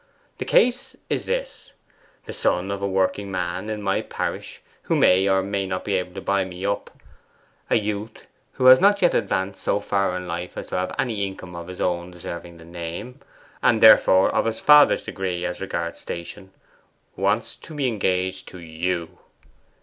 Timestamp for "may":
4.95-5.29, 5.43-5.67